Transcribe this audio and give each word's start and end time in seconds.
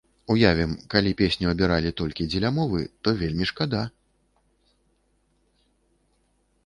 Уявім, 0.35 0.71
калі 0.93 1.11
песню 1.19 1.45
абіралі 1.51 1.91
толькі 2.01 2.27
дзеля 2.31 2.51
мовы, 2.57 2.81
то 3.05 3.15
вельмі 3.21 3.51
шкада. 3.53 3.85